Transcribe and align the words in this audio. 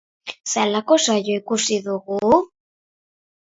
Zelako 0.53 0.97
saioa 1.03 1.37
ikusiko 1.41 1.91
dugu? 2.09 2.41